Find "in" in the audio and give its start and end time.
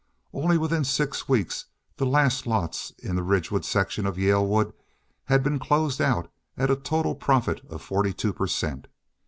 3.03-3.15